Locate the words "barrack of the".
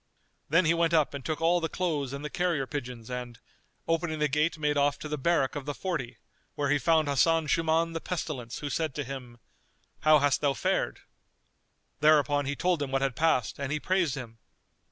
5.15-5.75